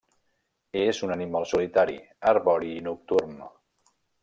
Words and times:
És 0.83 1.01
un 1.07 1.13
animal 1.15 1.45
solitari, 1.51 1.99
arbori 2.33 2.73
i 2.79 2.83
nocturn. 2.89 3.39